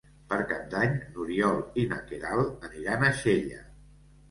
[0.29, 3.63] Per Cap d'Any n'Oriol i na Queralt aniran a Xella.